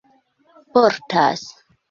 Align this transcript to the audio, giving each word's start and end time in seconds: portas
portas 0.73 1.43